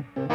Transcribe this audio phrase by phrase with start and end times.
[0.00, 0.29] Mm-hmm.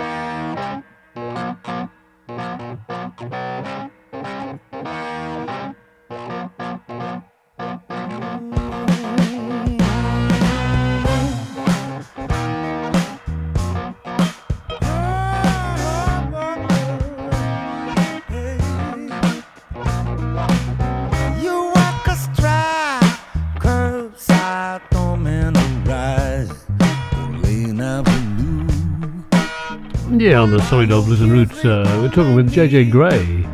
[30.26, 33.46] Yeah, on the Solid Dog Blues and Roots, uh, we're talking with JJ Grey.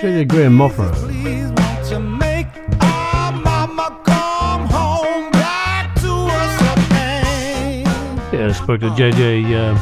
[0.00, 0.92] JJ Grey and Mofro.
[0.94, 2.48] Please won't you make
[2.82, 7.86] our mama come home back to us again?
[8.32, 9.76] Yeah, I spoke to JJ uh,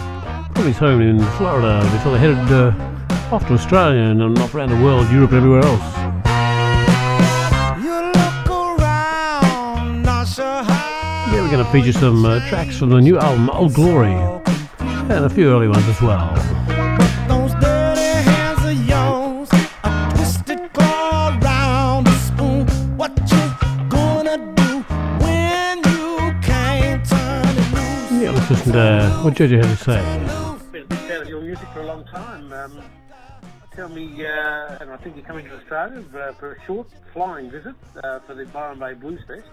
[0.53, 2.75] from his home in Florida before they headed uh,
[3.35, 5.81] off to Australia and off around the world, Europe and everywhere else.
[8.85, 10.63] Around, sure.
[11.33, 14.13] Yeah, we're going to feature some uh, tracks from the new album, Old Glory,
[15.11, 16.35] and a few early ones as well.
[17.29, 19.49] Those dirty hands of yours,
[19.85, 22.67] a twisted claw around the spoon.
[22.97, 24.75] What you do
[25.91, 28.23] you can't turn it loose?
[28.23, 30.03] Yeah, let's listen to what JJ had to say.
[30.73, 32.53] been a big fan of your music for a long time.
[32.53, 32.83] Um,
[33.75, 37.51] tell me, uh, and I think you're coming to Australia uh, for a short flying
[37.51, 39.47] visit uh, for the Byron Bay Blues Fest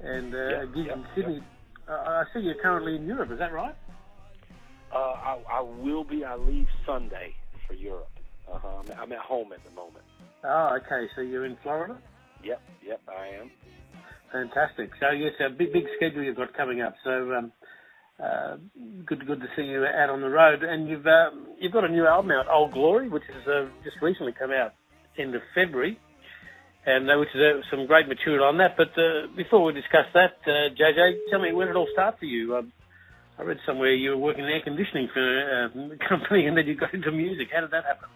[0.00, 1.42] and uh, Yeah, a gig yeah, in Sydney.
[1.88, 3.30] Uh, I see you're currently in Europe.
[3.30, 3.74] Is that right?
[4.96, 6.24] Uh, I, I will be.
[6.24, 7.34] I leave Sunday
[7.66, 8.08] for Europe.
[8.50, 8.68] Uh-huh.
[8.80, 10.04] I'm, I'm at home at the moment.
[10.42, 11.06] Oh, okay.
[11.14, 11.98] So you're in Florida.
[12.42, 13.50] Yep, yep, I am.
[14.32, 14.90] Fantastic.
[14.98, 16.94] So yes, a big big schedule you've got coming up.
[17.04, 17.52] So um,
[18.22, 18.56] uh,
[19.04, 20.62] good good to see you out on the road.
[20.62, 23.96] And you've uh, you've got a new album out, Old Glory, which has uh, just
[24.00, 24.72] recently come out
[25.18, 25.98] end of February,
[26.86, 28.78] and uh, which is uh, some great material on that.
[28.78, 32.18] But uh, before we discuss that, uh, JJ, tell me where did it all start
[32.18, 32.56] for you?
[32.56, 32.72] Um,
[33.38, 36.66] I read somewhere you were working in air conditioning for uh, a company, and then
[36.66, 37.48] you got into music.
[37.52, 38.08] How did that happen?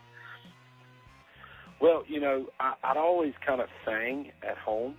[1.81, 4.95] Well, you know, I, I'd always kind of sang at home,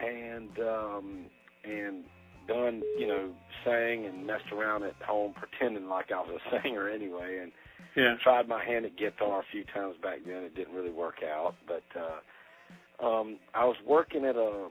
[0.00, 1.26] and um,
[1.64, 2.04] and
[2.48, 3.30] done, you know,
[3.64, 7.52] sang and messed around at home, pretending like I was a singer anyway, and
[7.96, 8.14] Yeah.
[8.22, 10.44] tried my hand at guitar a few times back then.
[10.44, 14.68] It didn't really work out, but uh, um, I was working at a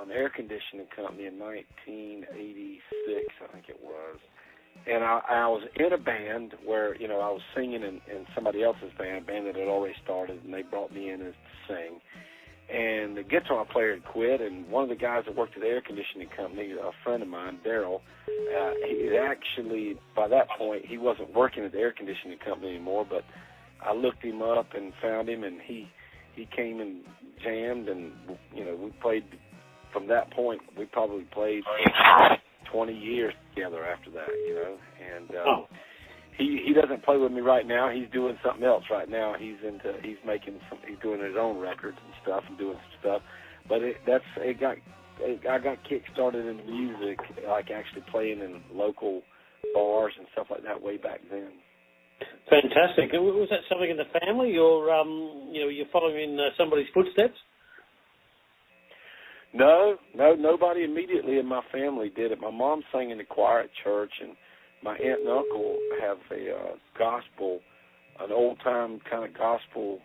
[0.00, 4.18] an air conditioning company in 1986, I think it was,
[4.86, 8.26] and I, I was in a band where you know I was singing in, in
[8.34, 11.32] somebody else's band, band that had already started, and they brought me in to
[11.68, 12.00] sing.
[12.72, 15.66] And the guitar player had quit, and one of the guys that worked at the
[15.66, 20.96] air conditioning company, a friend of mine, Daryl, uh, he actually by that point he
[20.96, 23.04] wasn't working at the air conditioning company anymore.
[23.08, 23.24] But
[23.84, 25.88] I looked him up and found him, and he
[26.34, 27.00] he came and
[27.42, 28.12] jammed, and
[28.54, 29.24] you know we played.
[29.92, 31.62] From that point, we probably played
[32.72, 34.76] 20 years together after that, you know.
[35.14, 35.68] And uh, Oh.
[36.38, 37.90] he he doesn't play with me right now.
[37.90, 39.34] He's doing something else right now.
[39.38, 43.00] He's into he's making some he's doing his own records and stuff and doing some
[43.00, 43.22] stuff.
[43.68, 44.76] But it that's it got
[45.20, 47.18] it, I got kick started in music,
[47.48, 49.22] like actually playing in local
[49.74, 51.50] bars and stuff like that way back then.
[52.48, 53.12] Fantastic.
[53.12, 56.88] Was that something in the family, or um, you know, you're following in uh, somebody's
[56.92, 57.36] footsteps?
[59.52, 62.40] No, no, nobody immediately in my family did it.
[62.40, 64.36] My mom sang in the choir at church, and
[64.82, 67.60] my aunt and uncle have a uh, gospel,
[68.20, 69.98] an old time kind of gospel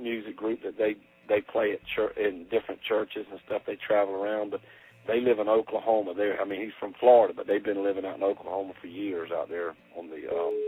[0.00, 0.96] music group that they
[1.28, 3.62] they play at church in different churches and stuff.
[3.66, 4.60] They travel around, but
[5.06, 6.14] they live in Oklahoma.
[6.14, 9.30] They, I mean, he's from Florida, but they've been living out in Oklahoma for years
[9.32, 10.66] out there on the um,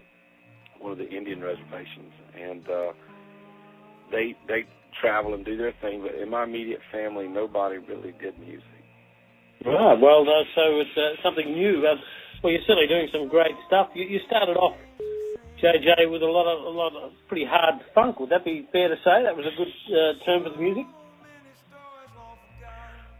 [0.79, 2.93] one of the Indian reservations, and uh,
[4.11, 4.65] they they
[5.01, 6.03] travel and do their thing.
[6.03, 8.65] But in my immediate family, nobody really did music.
[9.65, 9.99] Right.
[9.99, 11.87] Well, uh, so it's uh, something new.
[11.87, 11.97] Uh,
[12.43, 13.89] well, you're certainly doing some great stuff.
[13.95, 14.77] You, you started off,
[15.63, 18.21] JJ, with a lot of a lot of pretty hard funk.
[18.21, 19.25] Would that be fair to say?
[19.25, 20.85] That was a good uh, term for the music.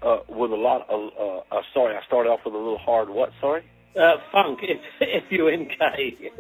[0.03, 3.09] Uh, with a lot of, uh, uh, sorry, I started off with a little hard
[3.09, 3.65] what, sorry?
[3.99, 6.31] Uh, funk, F F U N K.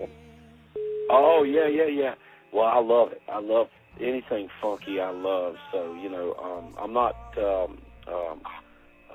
[1.08, 2.14] Oh, yeah, yeah, yeah.
[2.52, 3.22] Well, I love it.
[3.26, 3.68] I love
[4.00, 5.56] anything funky I love.
[5.72, 8.40] So, you know, um, I'm not, um, um,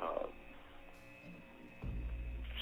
[0.01, 0.25] uh,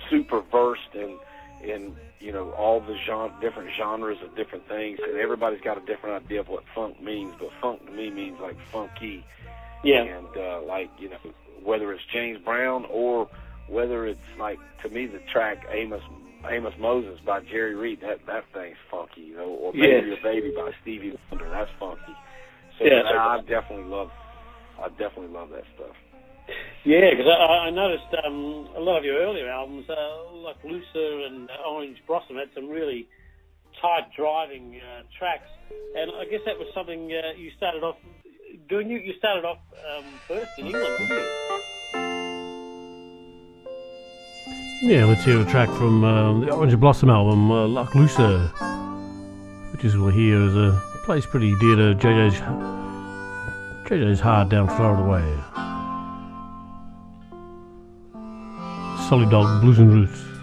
[0.09, 1.17] super versed in,
[1.63, 4.99] in, you know, all the genre, different genres of different things.
[5.05, 8.39] And everybody's got a different idea of what funk means, but funk to me means
[8.39, 9.23] like funky.
[9.83, 10.03] Yeah.
[10.03, 11.17] and uh, like you know
[11.63, 13.29] whether it's James Brown or
[13.67, 16.01] whether it's like to me the track Amos
[16.45, 20.03] Amos Moses by Jerry Reed that that thing's funky you know or Baby Yes.
[20.05, 22.13] Your Baby by Stevie Wonder that's funky
[22.79, 23.05] so Yes.
[23.07, 24.11] I, I definitely love
[24.79, 25.95] I definitely love that stuff
[26.85, 31.25] Yeah, because I, I noticed um, a lot of your earlier albums, uh, like Lochloosa
[31.27, 33.07] and Orange Blossom, had some really
[33.81, 35.49] tight driving uh, tracks,
[35.97, 37.97] and I guess that was something uh, you started off
[38.69, 38.89] doing.
[38.89, 39.57] You you started off
[39.97, 41.27] um, first in England, didn't you?
[44.79, 48.51] Yeah, let's hear a track from uh, the Orange Blossom album, uh, Lochloosa,
[49.71, 50.11] which is we'll
[50.55, 52.35] a place pretty dear to JJ's
[53.89, 55.23] JJ's heart down Florida way.
[59.09, 60.36] Solid Dog Blues and Roots.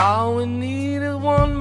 [0.00, 1.59] All we need is one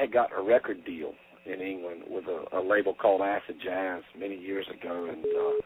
[0.00, 1.12] had got a record deal
[1.46, 5.60] in England with a, a label called Acid Jazz many years ago, and uh,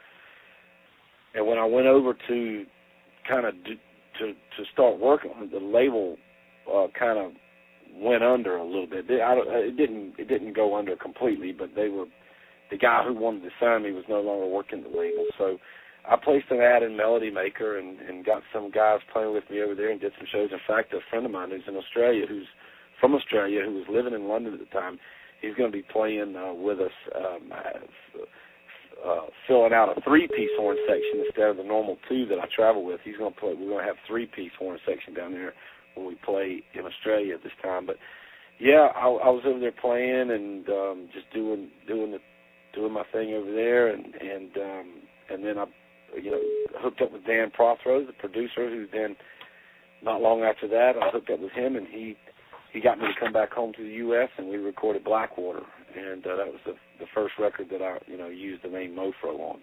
[1.35, 2.65] and when I went over to
[3.29, 6.17] kind of to to start working the label
[6.73, 7.33] uh, kind of
[7.97, 9.09] went under a little bit.
[9.09, 12.07] They- I, it didn't it didn't go under completely, but they were
[12.71, 15.59] the guy who wanted to sign me was no longer working the label, so.
[16.07, 19.63] I placed an ad in Melody Maker and, and got some guys playing with me
[19.63, 20.51] over there and did some shows.
[20.53, 22.47] In fact, a friend of mine who's in Australia, who's
[23.05, 24.99] from Australia, who was living in London at the time,
[25.43, 30.57] he's going to be playing uh, with us, um, uh, uh, filling out a three-piece
[30.57, 33.01] horn section instead of the normal two that I travel with.
[33.05, 33.53] He's going to play.
[33.53, 35.53] We're going to have three-piece horn section down there
[35.95, 37.85] when we play in Australia at this time.
[37.85, 37.97] But
[38.59, 42.21] yeah, I, I was over there playing and um, just doing doing the
[42.75, 44.87] doing my thing over there, and and um,
[45.29, 45.67] and then I
[46.17, 46.41] you know
[46.81, 49.15] hooked up with Dan Prothero, the producer, who then
[50.03, 52.17] not long after that I hooked up with him, and he
[52.75, 54.29] he got me to come back home to the U.S.
[54.37, 55.63] and we recorded Blackwater,
[55.97, 58.95] and uh, that was the the first record that I you know used the name
[58.95, 59.61] Mofro on.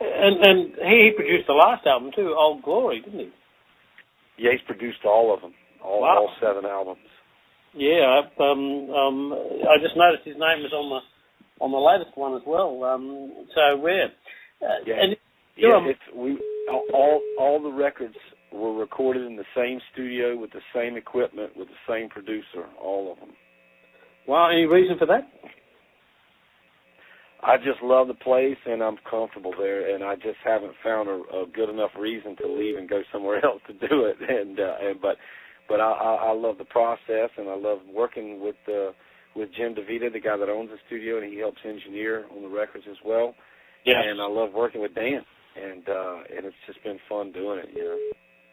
[0.00, 3.30] And and he produced the last album too, Old Glory, didn't he?
[4.38, 6.16] Yeah, he's produced all of them, all Wow.
[6.18, 6.98] all seven albums.
[7.74, 11.00] Yeah, I- um, um, I just noticed his name was on the
[11.64, 12.84] on the latest one as well.
[12.84, 14.08] Um, so yeah,
[14.60, 14.94] uh, Yeah.
[15.02, 15.16] and
[15.56, 16.38] Yeah, it's we
[16.92, 18.16] all all the records
[18.52, 23.12] were recorded in the same studio with the same equipment with the same producer, all
[23.12, 23.30] of them.
[24.26, 25.28] well, any reason for that?
[27.44, 31.42] I just love the place and I'm comfortable there, and I just haven't found a,
[31.42, 34.16] a good enough reason to leave and go somewhere else to do it.
[34.20, 35.16] And uh, and but
[35.68, 38.92] but I, I I love the process and I love working with uh,
[39.34, 42.48] with Jim DeVito, the guy that owns the studio, and he helps engineer on the
[42.48, 43.34] records as well.
[43.84, 44.02] Yeah.
[44.02, 45.24] And I love working with Dan,
[45.56, 47.70] and uh, and it's just been fun doing it.
[47.74, 47.98] You know.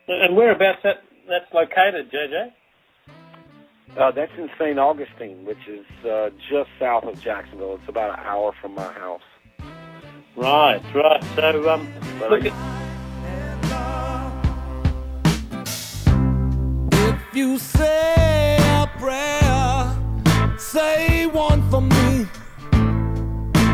[0.09, 2.51] And whereabouts that that's located, JJ?
[3.97, 4.77] Uh, that's in St.
[4.79, 7.75] Augustine, which is uh, just south of Jacksonville.
[7.75, 9.21] It's about an hour from my house.
[10.35, 11.23] Right, right.
[11.35, 12.53] So um, But look, I- at,
[17.09, 22.25] If you say a prayer, say one for me.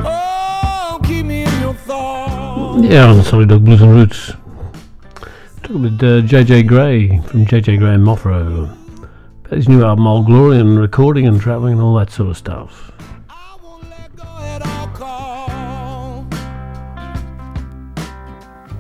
[0.07, 2.83] Oh, keep me in your thoughts.
[2.83, 4.33] Yeah, on Solid Dog Blues and Roots.
[5.65, 8.69] Talking with uh, JJ Grey from JJ Grey and Mofro.
[9.45, 12.37] About his new album Old Glory and recording and travelling and all that sort of
[12.37, 12.91] stuff.
[13.27, 16.37] I won't let go at all costs.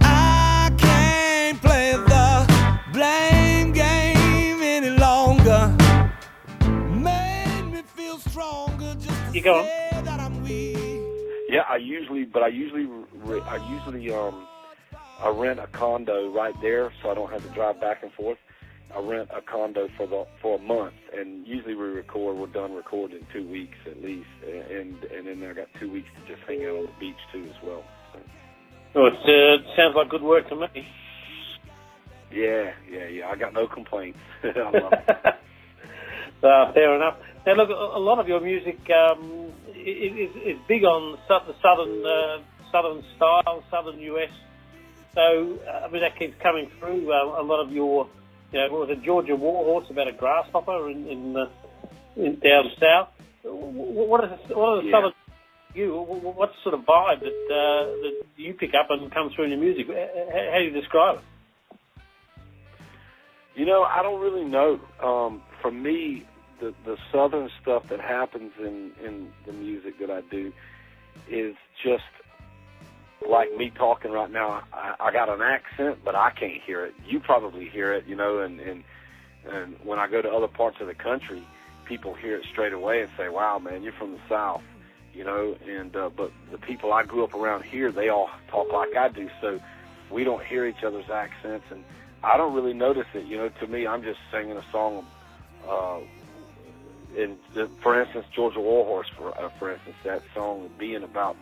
[0.01, 5.75] I can't play the blame game any longer.
[6.69, 9.63] Made me feel stronger just to You go on.
[9.65, 10.77] say that I'm weak.
[11.49, 12.87] Yeah, I usually, but I usually,
[13.41, 14.45] I usually, um,
[15.25, 18.37] I rent a condo right there, so I don't have to drive back and forth.
[18.95, 22.37] I rent a condo for the for a month, and usually we record.
[22.37, 26.31] We're done recording two weeks at least, and and then I got two weeks to
[26.31, 27.83] just hang out on the beach too as well.
[28.13, 28.19] So,
[28.95, 30.67] oh, it uh, sounds like good work to me.
[32.31, 33.27] yeah, yeah, yeah.
[33.27, 34.19] I got no complaints.
[34.43, 35.09] I love it.
[36.43, 37.17] uh, fair enough.
[37.47, 42.43] Now, look, a lot of your music um, is, is big on the southern uh,
[42.71, 44.29] southern style, southern US.
[45.15, 47.11] So, uh, I mean, that keeps coming through.
[47.11, 48.07] Uh, a lot of your,
[48.51, 51.49] you know, what was it, Georgia Warhorse about a grasshopper in, in, the,
[52.17, 53.09] in down south.
[53.43, 54.91] Wh- What is what are the Yeah.
[54.93, 55.13] southern
[55.73, 55.91] you?
[55.91, 59.45] wh- wh- What sort of vibe that uh, that you pick up and comes through
[59.45, 59.87] in your music?
[59.87, 61.23] How do you describe it?
[63.55, 64.79] You know, I don't really know.
[65.01, 66.25] Um, for me,
[66.59, 70.51] the the southern stuff that happens in in the music that I do
[71.29, 72.03] is just
[73.27, 74.63] like me talking right now.
[74.73, 76.93] I, I got an accent, but I can't hear it.
[77.07, 78.39] You probably hear it, you know.
[78.39, 78.83] And and
[79.49, 81.45] and when I go to other parts of the country,
[81.85, 84.63] people hear it straight away and say, "Wow, man, you're from the south."
[85.13, 88.71] You know, and uh, but the people I grew up around here, they all talk
[88.73, 89.61] like I do, so
[90.11, 91.83] we don't hear each other's accents, and
[92.21, 93.25] I don't really notice it.
[93.25, 95.05] You know, to me, I'm just singing a song.
[95.67, 95.99] Uh,
[97.15, 97.37] in,
[97.81, 101.37] for instance, Georgia Warhorse, for uh, for instance, that song being about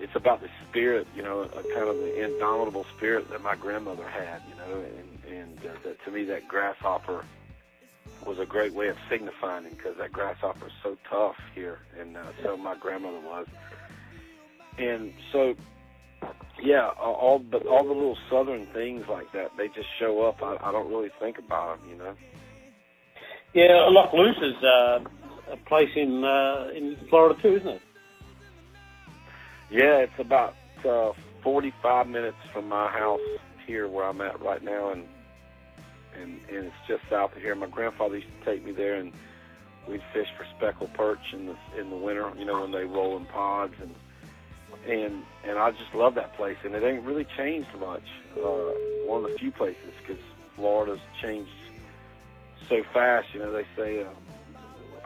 [0.00, 4.06] it's about the spirit, you know, a kind of the indomitable spirit that my grandmother
[4.08, 7.24] had, you know, and and uh, that to me that grasshopper
[8.26, 12.16] was a great way of signifying it because that grasshopper is so tough here, and
[12.16, 13.46] uh, so my grandmother was,
[14.78, 15.54] and so
[16.62, 20.42] yeah, all but all the little southern things like that, they just show up.
[20.42, 22.14] I, I don't really think about them, you know.
[23.54, 27.82] Yeah, Lochloosa is uh, a place in uh, in Florida too, isn't it?
[29.70, 30.54] Yeah, it's about
[30.88, 33.20] uh, 45 minutes from my house
[33.66, 35.04] here where I'm at right now, and
[36.20, 37.54] and and it's just south of here.
[37.54, 39.12] My grandfather used to take me there, and
[39.88, 42.30] we'd fish for speckled perch in the in the winter.
[42.38, 43.94] You know when they roll in pods, and
[44.88, 48.04] and and I just love that place, and it ain't really changed much.
[48.36, 48.72] Uh,
[49.06, 50.22] one of the few places because
[50.54, 51.50] Florida's changed
[52.68, 53.28] so fast.
[53.34, 54.04] You know they say.
[54.04, 54.10] Uh,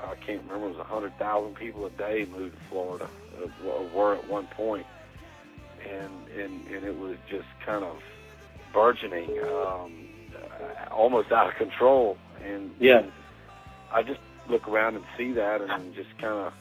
[0.03, 0.67] I can't remember.
[0.67, 3.30] It was a hundred thousand people a day moved to Florida, or
[3.95, 4.87] were at one point,
[5.89, 7.97] and and and it was just kind of
[8.73, 9.93] burgeoning, um,
[10.91, 12.17] almost out of control.
[12.45, 13.03] And Yeah.
[13.93, 16.53] I just look around and see that, and just kind of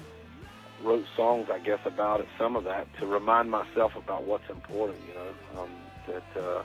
[0.84, 2.28] wrote songs, I guess, about it.
[2.38, 5.00] Some of that to remind myself about what's important.
[5.08, 5.70] You know, um,
[6.08, 6.64] that uh,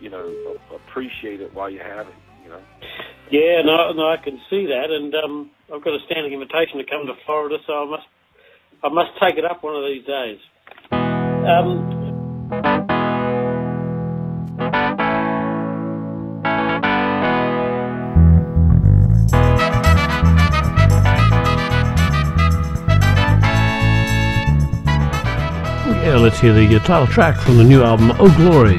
[0.00, 0.34] you know
[0.74, 2.14] appreciate it while you have it.
[2.44, 2.60] You know.
[3.30, 6.84] Yeah, no, no, I can see that, and um, I've got a standing invitation to
[6.84, 8.06] come to Florida, so I must,
[8.84, 10.38] I must take it up one of these days.
[10.92, 11.96] Um,
[26.06, 28.78] Yeah, let's hear the title track from the new album, Oh Glory.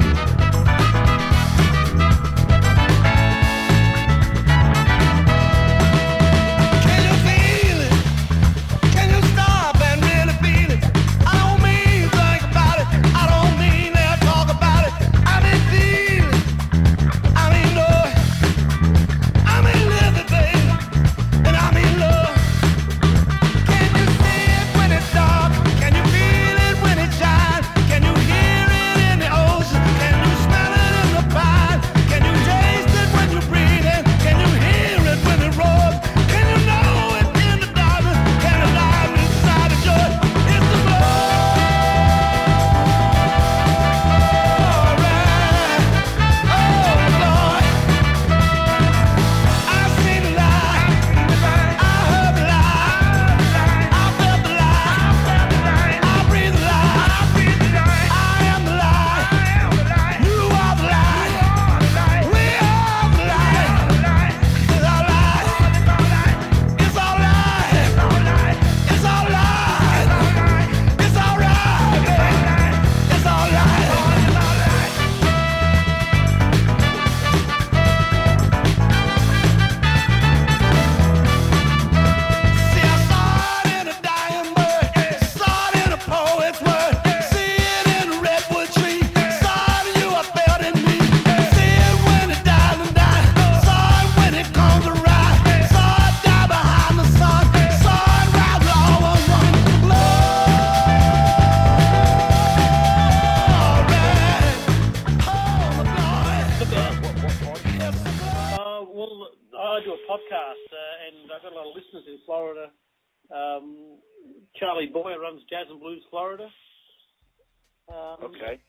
[118.22, 118.60] Okay.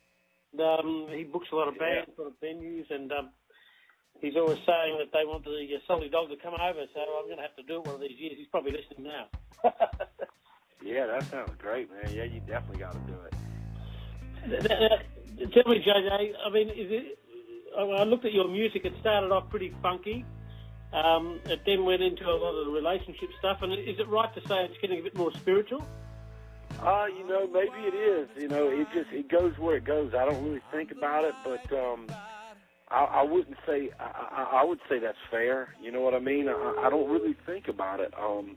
[0.60, 2.06] Um, he books a lot of Yeah.
[2.06, 3.30] bands, a lot of venues, and um,
[4.22, 6.86] he's always saying that they want the uh, Dog to come over.
[6.94, 8.36] So I'm going to have to do it one of these years.
[8.38, 9.28] He's probably listening now.
[10.82, 12.10] Yeah, that sounds great, man.
[12.16, 13.34] Yeah, you definitely got to do it.
[15.54, 16.34] Tell me, JJ.
[16.46, 17.20] I mean, is it?
[17.78, 18.86] I I looked at your music.
[18.86, 20.26] It started off pretty funky.
[20.94, 23.60] Um, it then went into a lot of the relationship stuff.
[23.62, 25.86] And is it right to say it's getting a bit more spiritual?
[26.78, 28.30] Uh, you know, maybe it is.
[28.38, 30.14] You know, it just it goes where it goes.
[30.18, 32.08] I don't really think about it, but um,
[32.90, 35.76] I, I wouldn't say I, I, I would say that's fair.
[35.82, 36.48] You know what I mean?
[36.48, 38.14] I, I don't really think about it.
[38.18, 38.56] Um,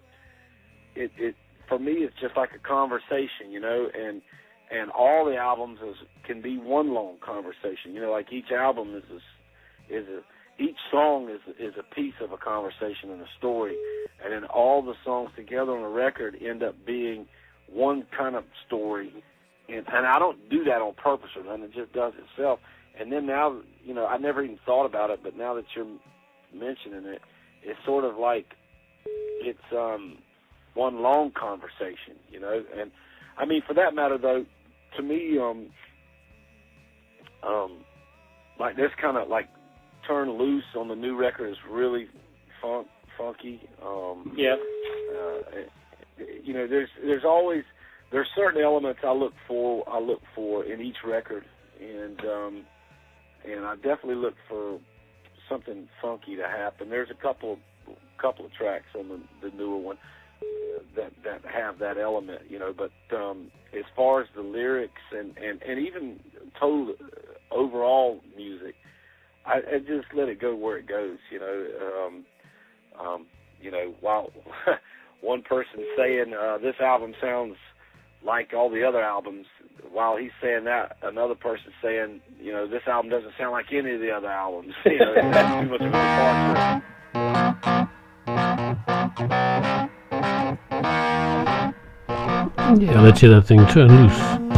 [0.94, 1.34] it it
[1.68, 4.22] for me, it's just like a conversation, you know, and
[4.70, 7.92] and all the albums is can be one long conversation.
[7.92, 12.14] You know, like each album is a, is a each song is is a piece
[12.20, 13.76] of a conversation and a story,
[14.22, 17.26] and then all the songs together on a record end up being
[17.72, 19.12] one kind of story,
[19.68, 21.64] and, and I don't do that on purpose or nothing.
[21.64, 22.60] It just does itself.
[22.98, 25.86] And then now, you know, I never even thought about it, but now that you're
[26.54, 27.22] mentioning it,
[27.62, 28.46] it's sort of like
[29.40, 30.18] it's um
[30.74, 32.62] one long conversation, you know.
[32.78, 32.90] And
[33.38, 34.44] I mean, for that matter, though,
[34.96, 35.66] to me, um,
[37.42, 37.78] um,
[38.58, 39.48] like this kind of like
[40.06, 42.08] turn loose on the new record is really
[42.60, 43.60] funk funky.
[43.84, 44.56] Um, Yeah.
[45.14, 45.60] uh,
[46.44, 47.64] you know, there's there's always
[48.10, 51.44] there's certain elements I look for I look for in each record,
[51.80, 52.64] and um,
[53.44, 54.78] and I definitely look for
[55.48, 56.90] something funky to happen.
[56.90, 57.58] There's a couple
[58.20, 59.96] couple of tracks on the, the newer one
[60.96, 62.72] that that have that element, you know.
[62.76, 66.20] But um, as far as the lyrics and and and even
[66.58, 66.94] total
[67.50, 68.74] overall music,
[69.46, 71.66] I, I just let it go where it goes, you know.
[72.06, 72.24] Um,
[73.00, 73.26] um,
[73.60, 74.30] you know, while
[75.22, 77.56] one person saying uh, this album sounds
[78.24, 79.46] like all the other albums,
[79.90, 83.94] while he's saying that, another person saying, you know, this album doesn't sound like any
[83.94, 84.74] of the other albums.
[84.84, 86.82] you know, that's too much of a departure.
[92.80, 94.51] Yeah, let's hear that thing turn loose.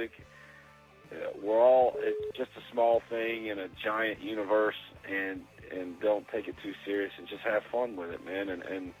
[0.00, 0.12] Music.
[1.12, 4.76] Uh, we're all it's just a small thing in a giant universe,
[5.10, 5.40] and
[5.76, 8.92] and don't take it too serious, and just have fun with it, man, and and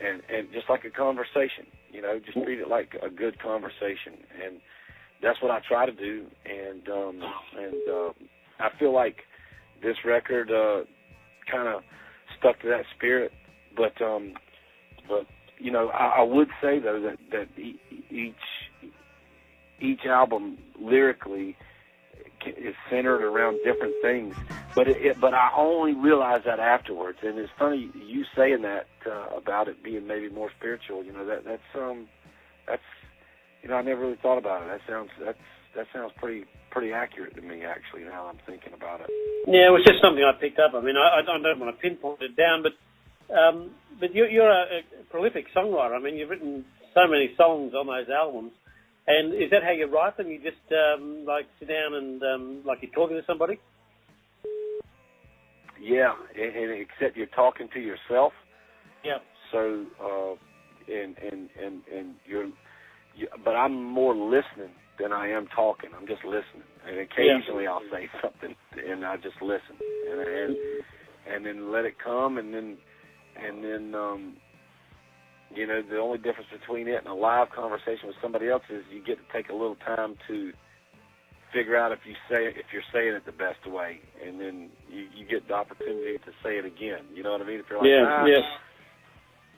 [0.00, 4.24] and and just like a conversation, you know, just treat it like a good conversation,
[4.42, 4.60] and
[5.22, 7.20] that's what I try to do, and um
[7.58, 8.12] and um
[8.58, 9.16] I feel like
[9.82, 10.84] this record uh
[11.50, 11.82] kind of
[12.38, 13.30] stuck to that spirit,
[13.76, 14.32] but um
[15.06, 15.26] but
[15.58, 17.62] you know I, I would say though that that
[18.10, 18.34] each
[19.82, 21.56] each album lyrically
[22.46, 24.34] is centered around different things.
[24.74, 28.86] But it, it, but I only realized that afterwards, and it's funny you saying that
[29.06, 31.04] uh, about it being maybe more spiritual.
[31.04, 32.08] You know that that's um
[32.66, 32.82] that's
[33.62, 34.68] you know I never really thought about it.
[34.68, 35.38] That sounds that's
[35.76, 38.04] that sounds pretty pretty accurate to me actually.
[38.04, 39.10] Now I'm thinking about it.
[39.46, 40.72] Yeah, it was just something I picked up.
[40.74, 42.72] I mean, I, I don't want to pinpoint it down, but
[43.32, 45.94] um, but you're, you're a, a prolific songwriter.
[45.94, 46.64] I mean, you've written
[46.94, 48.52] so many songs on those albums.
[49.06, 50.28] And is that how you write them?
[50.28, 53.58] You just um, like sit down and um, like you're talking to somebody?
[55.80, 58.32] Yeah, and, and except you're talking to yourself.
[59.04, 59.18] Yeah.
[59.50, 60.34] So uh,
[60.92, 62.46] and and and and you're,
[63.16, 65.90] you, but I'm more listening than I am talking.
[65.98, 68.54] I'm just listening, and occasionally I'll say something,
[68.88, 69.76] and I just listen,
[70.10, 70.56] and and
[71.28, 72.76] and then let it come, and then
[73.36, 74.36] and then um,
[75.54, 78.84] you know the only difference between it and a live conversation with somebody else is
[78.90, 80.52] you get to take a little time to
[81.52, 85.06] figure out if you say if you're saying it the best way, and then you,
[85.14, 87.04] you get the opportunity to say it again.
[87.14, 87.60] You know what I mean?
[87.60, 88.40] If you're like, yeah, ah, yeah.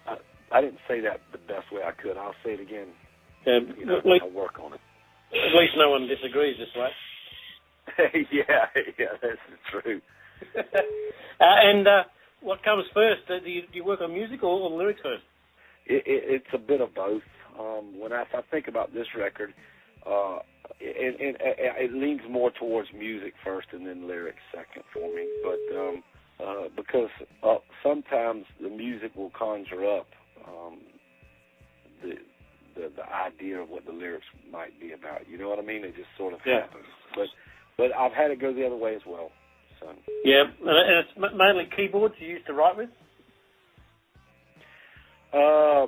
[0.07, 2.17] I, I didn't say that the best way I could.
[2.17, 2.89] I'll say it again.
[3.47, 4.81] Um, You know, least, I'll work on it.
[5.33, 6.91] at least no one disagrees this way.
[8.33, 8.67] yeah,
[8.99, 9.39] yeah, that's
[9.71, 10.01] true.
[10.57, 10.63] uh,
[11.41, 12.03] and uh,
[12.41, 13.23] what comes first?
[13.29, 15.23] Uh, do, you, do you work on music or, or lyrics first?
[15.87, 17.23] It, it, it's a bit of both.
[17.59, 19.55] Um, when I, if I think about this record,
[20.07, 20.39] uh,
[20.81, 25.29] it, it, it, it leans more towards music first and then lyrics second for me.
[25.43, 26.03] But um,
[26.41, 27.11] uh, because
[27.43, 30.09] uh, sometimes the music will conjure up
[30.49, 30.79] um,
[32.03, 32.15] the,
[32.75, 35.29] the the idea of what the lyrics might be about.
[35.29, 35.85] You know what I mean?
[35.85, 36.63] It just sort of Yeah.
[36.63, 36.85] happens.
[37.15, 37.29] But
[37.77, 39.31] but I've had it go the other way as well.
[39.81, 39.93] So
[40.25, 42.91] Yeah, and and it's mainly keyboards you used to write with.
[45.35, 45.87] Uh,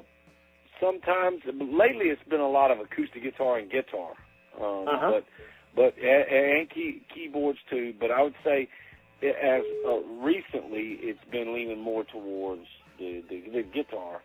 [0.80, 4.12] sometimes lately it's been a lot of acoustic guitar and guitar.
[4.60, 5.10] Um, Uh-huh.
[5.12, 5.24] But
[5.74, 7.94] but and, and key, keyboards too.
[8.00, 8.68] But I would say
[9.22, 12.66] as uh, recently it's been leaning more towards
[12.98, 14.22] the, the the guitar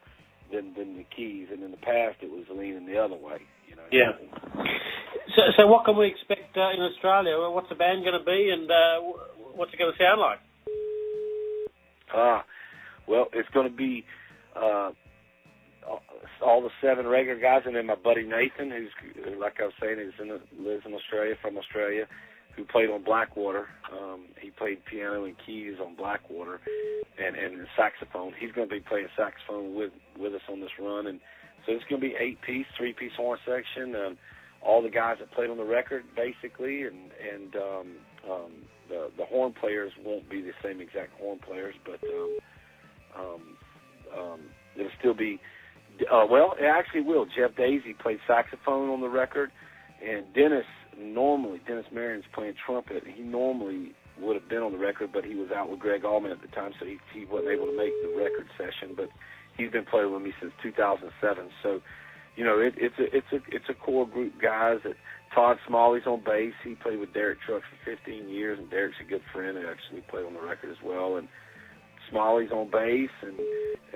[0.52, 3.40] than than the keys, and in the past it was leaning the other way.
[3.68, 3.84] You know.
[3.92, 4.12] Yeah.
[5.36, 7.38] So, so what can we expect uh, in Australia?
[7.52, 9.00] What's the band going to be, and uh,
[9.56, 10.40] what's it going to sound like?
[12.14, 12.44] Ah,
[13.08, 14.04] well, it's going to be
[14.56, 14.92] uh,
[16.42, 18.92] all the seven regular guys, and then my buddy Nathan, who's
[19.40, 20.30] like I was saying, is in
[20.64, 22.08] lives in Australia from Australia,
[22.56, 23.68] who played on Blackwater.
[23.92, 26.60] Um, he played piano and keys on Blackwater,
[27.18, 28.34] and and saxophone.
[28.40, 31.20] He's going to be playing saxophone with with us on this run, and
[31.66, 33.96] so it's going to be eight piece, three piece horn section.
[33.96, 34.18] Um,
[34.64, 37.88] all the guys that played on the record, basically, and and um,
[38.30, 38.52] um,
[38.90, 42.38] the the horn players won't be the same exact horn players, but um,
[43.18, 43.42] um,
[44.20, 44.40] um,
[44.76, 45.40] it'll still be.
[46.10, 47.26] Uh, well, it actually will.
[47.26, 49.52] Jeff Dazey played saxophone on the record,
[50.04, 50.66] and Dennis
[50.98, 53.04] normally Dennis Marion's playing trumpet.
[53.06, 56.32] He normally would have been on the record, but he was out with Gregg Allman
[56.32, 58.96] at the time, so he he wasn't able to make the record session.
[58.96, 59.10] But
[59.58, 61.82] he's been playing with me since 2007, so
[62.36, 64.78] you know, it, it's a it's a it's a core group guys.
[64.84, 64.96] That
[65.36, 66.54] Todd Smalley's on bass.
[66.64, 69.58] He played with Derek Trucks for 15 years, and Derek's a good friend.
[69.58, 71.18] And actually played on the record as well.
[71.18, 71.28] And
[72.10, 73.38] Smalley's on bass, and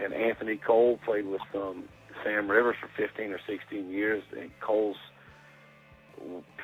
[0.03, 1.85] and Anthony Cole played with um,
[2.23, 4.23] Sam Rivers for 15 or 16 years.
[4.39, 4.97] And Cole's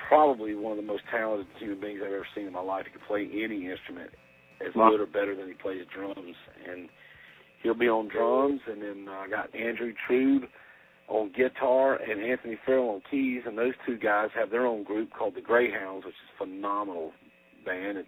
[0.08, 2.86] probably one of the most talented human beings I've ever seen in my life.
[2.86, 4.12] He can play any instrument
[4.66, 4.90] as Wow.
[4.90, 6.36] good or better than he plays drums,
[6.70, 6.90] and
[7.64, 8.62] he'll be on drums.
[8.68, 10.44] And then uh, I got Andrew Trube
[11.08, 15.10] on guitar and Anthony Farrell on keys, and those two guys have their own group
[15.18, 17.12] called the Greyhounds, which is a phenomenal
[17.66, 17.98] band.
[17.98, 18.08] It's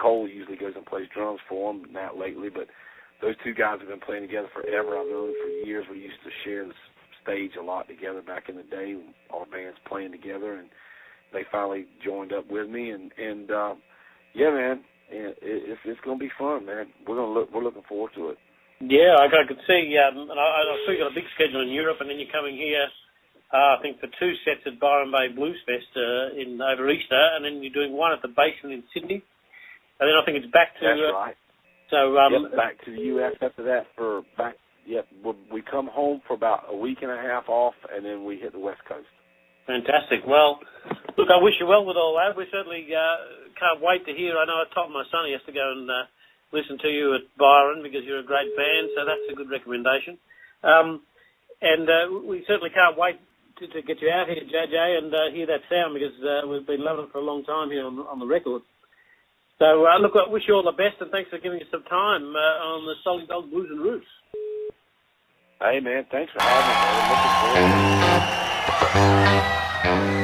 [0.00, 2.66] Cole usually goes and plays drums for them, not lately, but
[3.24, 4.98] those two guys have been playing together forever.
[4.98, 5.86] I've known them for years.
[5.90, 6.76] We used to share the
[7.22, 8.96] stage a lot together back in the day,
[9.32, 10.68] our bands playing together, and
[11.32, 13.74] they finally joined up with me, and and uh,
[14.34, 16.86] yeah, man, it, it's it's gonna be fun, man.
[17.06, 18.38] We're gonna look, we're looking forward to it.
[18.80, 19.96] Yeah, I, I could see.
[19.96, 22.32] Um, and I, I see you got a big schedule in Europe, and then you're
[22.32, 22.86] coming here
[23.54, 27.24] uh, I think, for two sets at Byron Bay Blues Fest uh, in over Easter,
[27.36, 29.22] and then you're doing one at the Basement in Sydney,
[30.00, 30.82] and then I think it's back to.
[30.82, 31.38] That's uh, right.
[31.90, 33.34] So um, yep, back to the U.S.
[33.40, 34.54] after that for back.
[34.86, 38.24] Yep, we- we come home for about a week and a half off, and then
[38.24, 39.06] we hit the West Coast.
[39.66, 40.20] Fantastic.
[40.26, 40.60] Well,
[41.16, 42.36] look, I wish you well with all that.
[42.36, 43.16] We certainly uh,
[43.58, 44.36] can't wait to hear.
[44.36, 46.04] I know I told my son he has to go and uh,
[46.52, 50.18] listen to you at Byron because you're a great fan, so that's a good recommendation.
[50.62, 51.00] Um,
[51.62, 53.16] and uh, we certainly can't wait
[53.60, 56.66] to, to get you out here, JJ, and uh, hear that sound because uh, we've
[56.66, 58.60] been loving it for a long time here on, on the record.
[59.64, 61.84] So, uh, look, I wish you all the best and thanks for giving us some
[61.84, 64.04] time uh, on the Solid Gold Blues and Roots.
[65.58, 66.74] Hey, man, thanks for having me.
[69.80, 70.23] Looking forward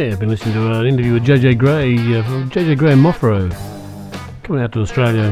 [0.00, 3.04] Yeah, I've been listening to an interview with JJ Grey uh, from JJ Grey and
[3.04, 3.50] Mofro
[4.42, 5.30] coming out to Australia.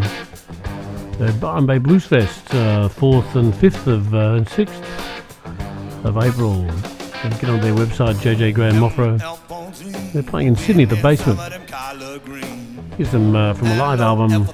[1.17, 6.53] The Byron Bay Blues Fest, uh, 4th and 5th of uh, and 6th of April.
[7.25, 10.13] And get on their website, JJ Grey and.
[10.13, 11.41] They're playing in Sydney, at the basement.
[12.99, 14.49] Here's them uh, from a live album.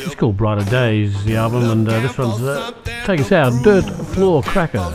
[0.00, 2.72] It's called Brighter Days, the album, and uh, this one's uh,
[3.04, 4.90] Take Us Out, Dirt Floor Cracker.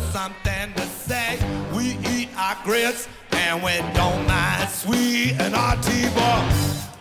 [2.68, 6.52] Grits and we don't mind sweet and our T-bar.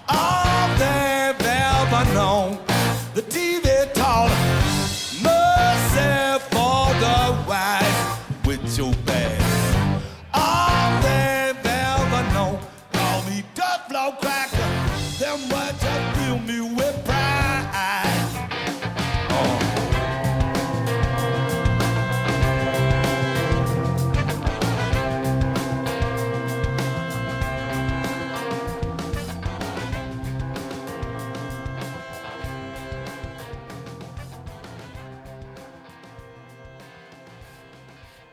[0.08, 2.65] All they've ever known